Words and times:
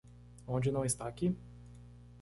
Onde 0.47 0.71
não 0.71 0.83
está 0.83 1.07
aqui? 1.07 1.37